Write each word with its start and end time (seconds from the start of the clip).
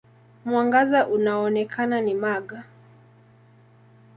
Mwangaza 0.45 1.07
unaoonekana 1.07 2.01
ni 2.01 2.13
mag. 2.13 2.61